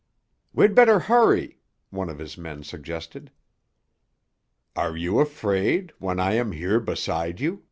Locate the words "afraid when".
5.19-6.19